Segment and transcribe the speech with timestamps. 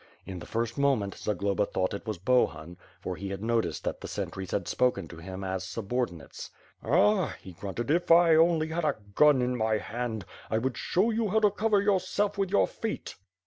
[0.25, 4.07] In the first moment, Zagloba thought it was Bohun; for he had noticed that the
[4.07, 6.49] sentries had spoken to him as subordinates.
[6.83, 11.11] "Ah," he grunted, "if I only had a gun in my hand, I would show
[11.11, 13.13] you how to cover yourself with your feet."